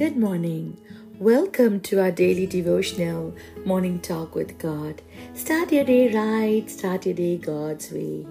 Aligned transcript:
Good 0.00 0.16
morning. 0.16 0.78
Welcome 1.18 1.80
to 1.80 2.00
our 2.00 2.10
daily 2.10 2.46
devotional 2.46 3.34
morning 3.66 4.00
talk 4.00 4.34
with 4.34 4.58
God. 4.58 5.02
Start 5.34 5.70
your 5.70 5.84
day 5.84 6.10
right, 6.14 6.70
start 6.70 7.04
your 7.04 7.14
day 7.14 7.36
God's 7.36 7.92
way. 7.92 8.26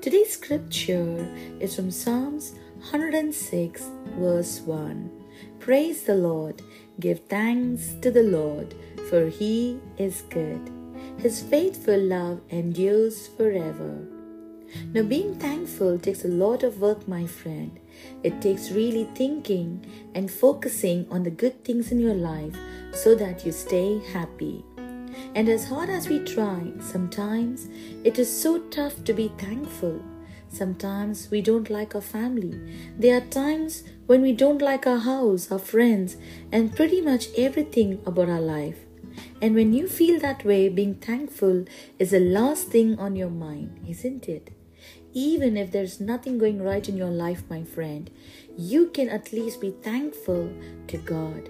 Today's 0.00 0.34
scripture 0.34 1.28
is 1.58 1.74
from 1.74 1.90
Psalms 1.90 2.52
106, 2.92 3.82
verse 4.16 4.60
1. 4.60 5.10
Praise 5.58 6.04
the 6.04 6.14
Lord, 6.14 6.62
give 7.00 7.18
thanks 7.24 7.94
to 8.00 8.12
the 8.12 8.22
Lord, 8.22 8.76
for 9.10 9.26
he 9.26 9.80
is 9.96 10.22
good. 10.30 10.70
His 11.18 11.42
faithful 11.42 11.98
love 11.98 12.42
endures 12.50 13.26
forever. 13.26 14.06
Now, 14.92 15.02
being 15.02 15.34
thankful 15.34 15.98
takes 15.98 16.24
a 16.24 16.28
lot 16.28 16.62
of 16.62 16.80
work, 16.80 17.06
my 17.08 17.26
friend. 17.26 17.78
It 18.22 18.40
takes 18.40 18.70
really 18.70 19.08
thinking 19.14 19.84
and 20.14 20.30
focusing 20.30 21.06
on 21.10 21.22
the 21.22 21.30
good 21.30 21.64
things 21.64 21.92
in 21.92 22.00
your 22.00 22.14
life 22.14 22.56
so 22.92 23.14
that 23.14 23.44
you 23.44 23.52
stay 23.52 24.00
happy. 24.12 24.64
And 25.34 25.48
as 25.48 25.68
hard 25.68 25.90
as 25.90 26.08
we 26.08 26.20
try, 26.20 26.72
sometimes 26.80 27.68
it 28.04 28.18
is 28.18 28.30
so 28.30 28.58
tough 28.70 29.04
to 29.04 29.12
be 29.12 29.32
thankful. 29.38 30.00
Sometimes 30.48 31.30
we 31.30 31.42
don't 31.42 31.68
like 31.70 31.94
our 31.94 32.00
family. 32.00 32.58
There 32.98 33.18
are 33.18 33.26
times 33.26 33.84
when 34.06 34.22
we 34.22 34.32
don't 34.32 34.62
like 34.62 34.86
our 34.86 34.98
house, 34.98 35.52
our 35.52 35.58
friends, 35.58 36.16
and 36.50 36.74
pretty 36.74 37.00
much 37.00 37.28
everything 37.36 38.00
about 38.06 38.28
our 38.28 38.40
life. 38.40 38.78
And 39.42 39.54
when 39.54 39.72
you 39.72 39.88
feel 39.88 40.18
that 40.20 40.44
way, 40.44 40.68
being 40.68 40.94
thankful 40.94 41.64
is 41.98 42.10
the 42.10 42.20
last 42.20 42.68
thing 42.68 42.98
on 42.98 43.16
your 43.16 43.30
mind, 43.30 43.78
isn't 43.86 44.28
it? 44.28 44.50
Even 45.18 45.56
if 45.56 45.72
there's 45.72 45.98
nothing 45.98 46.38
going 46.38 46.62
right 46.62 46.88
in 46.88 46.96
your 46.96 47.10
life, 47.10 47.42
my 47.50 47.64
friend, 47.64 48.08
you 48.56 48.88
can 48.90 49.08
at 49.08 49.32
least 49.32 49.60
be 49.60 49.72
thankful 49.72 50.52
to 50.86 50.96
God. 50.96 51.48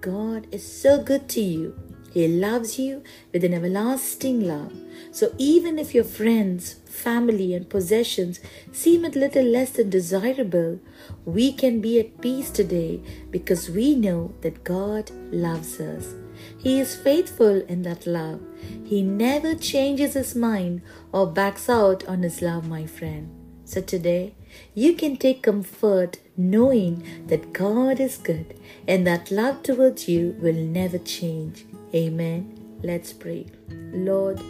God 0.00 0.48
is 0.50 0.66
so 0.66 1.00
good 1.00 1.28
to 1.28 1.40
you. 1.40 1.78
He 2.12 2.26
loves 2.26 2.76
you 2.76 3.04
with 3.32 3.44
an 3.44 3.54
everlasting 3.54 4.40
love. 4.40 4.72
So 5.12 5.32
even 5.38 5.78
if 5.78 5.94
your 5.94 6.02
friends, 6.02 6.74
family, 6.86 7.54
and 7.54 7.70
possessions 7.70 8.40
seem 8.72 9.04
a 9.04 9.10
little 9.10 9.44
less 9.44 9.70
than 9.70 9.90
desirable, 9.90 10.80
we 11.24 11.52
can 11.52 11.80
be 11.80 12.00
at 12.00 12.20
peace 12.20 12.50
today 12.50 13.00
because 13.30 13.70
we 13.70 13.94
know 13.94 14.34
that 14.40 14.64
God 14.64 15.12
loves 15.30 15.78
us. 15.78 16.14
He 16.58 16.80
is 16.80 16.96
faithful 16.96 17.62
in 17.62 17.82
that 17.82 18.06
love. 18.06 18.40
He 18.84 19.02
never 19.02 19.54
changes 19.54 20.14
his 20.14 20.34
mind 20.34 20.82
or 21.12 21.26
backs 21.26 21.68
out 21.68 22.04
on 22.06 22.22
his 22.22 22.42
love, 22.42 22.68
my 22.68 22.86
friend. 22.86 23.30
So 23.64 23.80
today, 23.80 24.34
you 24.74 24.94
can 24.94 25.16
take 25.16 25.42
comfort 25.42 26.18
knowing 26.36 27.26
that 27.28 27.52
God 27.52 27.98
is 27.98 28.18
good 28.18 28.58
and 28.86 29.06
that 29.06 29.30
love 29.30 29.62
towards 29.62 30.08
you 30.08 30.36
will 30.40 30.54
never 30.54 30.98
change. 30.98 31.64
Amen. 31.94 32.58
Let's 32.82 33.12
pray. 33.12 33.46
Lord, 33.70 34.40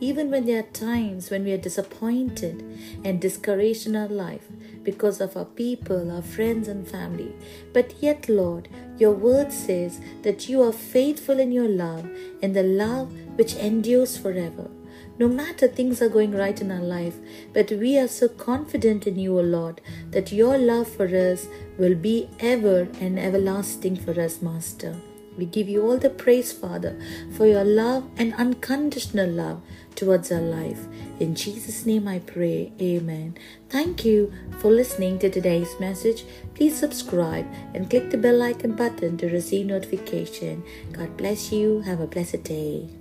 even 0.00 0.30
when 0.30 0.46
there 0.46 0.60
are 0.60 0.74
times 0.74 1.30
when 1.30 1.44
we 1.44 1.52
are 1.52 1.58
disappointed 1.58 2.64
and 3.04 3.20
discouraged 3.20 3.86
in 3.86 3.94
our 3.94 4.08
life 4.08 4.46
because 4.82 5.20
of 5.20 5.36
our 5.36 5.44
people, 5.44 6.10
our 6.10 6.22
friends, 6.22 6.68
and 6.68 6.88
family. 6.88 7.34
But 7.72 7.94
yet, 8.02 8.28
Lord, 8.28 8.68
your 8.98 9.12
word 9.12 9.52
says 9.52 10.00
that 10.22 10.48
you 10.48 10.62
are 10.62 10.72
faithful 10.72 11.38
in 11.38 11.52
your 11.52 11.68
love 11.68 12.08
and 12.42 12.54
the 12.56 12.62
love 12.62 13.12
which 13.36 13.54
endures 13.54 14.16
forever. 14.16 14.70
No 15.18 15.28
matter 15.28 15.68
things 15.68 16.00
are 16.00 16.08
going 16.08 16.32
right 16.32 16.58
in 16.58 16.70
our 16.72 16.80
life, 16.80 17.16
but 17.52 17.70
we 17.70 17.98
are 17.98 18.08
so 18.08 18.26
confident 18.26 19.06
in 19.06 19.18
you, 19.18 19.38
O 19.38 19.42
Lord, 19.42 19.82
that 20.12 20.32
your 20.32 20.56
love 20.56 20.88
for 20.88 21.04
us 21.04 21.46
will 21.78 21.94
be 21.94 22.28
ever 22.40 22.88
and 23.00 23.18
everlasting 23.18 23.96
for 23.96 24.18
us, 24.18 24.40
Master. 24.40 24.96
We 25.36 25.46
give 25.46 25.68
you 25.68 25.82
all 25.82 25.96
the 25.96 26.10
praise, 26.10 26.52
Father, 26.52 26.98
for 27.32 27.46
your 27.46 27.64
love 27.64 28.08
and 28.16 28.34
unconditional 28.34 29.28
love 29.28 29.62
towards 29.94 30.30
our 30.30 30.40
life. 30.40 30.86
In 31.18 31.34
Jesus' 31.34 31.86
name 31.86 32.08
I 32.08 32.18
pray. 32.20 32.72
Amen. 32.80 33.36
Thank 33.68 34.04
you 34.04 34.32
for 34.58 34.70
listening 34.70 35.18
to 35.20 35.30
today's 35.30 35.78
message. 35.80 36.24
Please 36.54 36.78
subscribe 36.78 37.46
and 37.74 37.88
click 37.88 38.10
the 38.10 38.18
bell 38.18 38.42
icon 38.42 38.72
button 38.72 39.16
to 39.18 39.28
receive 39.28 39.66
notification. 39.66 40.62
God 40.92 41.16
bless 41.16 41.52
you. 41.52 41.80
Have 41.80 42.00
a 42.00 42.06
blessed 42.06 42.44
day. 42.44 42.99